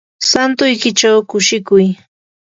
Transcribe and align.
santuykichaw 0.29 1.17
kushikuy. 1.29 1.87